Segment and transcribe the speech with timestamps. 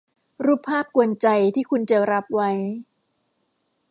[0.45, 2.49] รูปภาพกวนใจที่คุณจะรับไว้